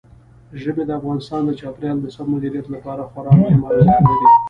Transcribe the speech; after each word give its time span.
ژبې 0.61 0.83
د 0.85 0.91
افغانستان 0.99 1.41
د 1.45 1.51
چاپیریال 1.59 1.97
د 2.01 2.07
سم 2.15 2.27
مدیریت 2.33 2.67
لپاره 2.75 3.01
خورا 3.11 3.33
مهم 3.41 3.61
ارزښت 3.69 4.01
لري. 4.09 4.27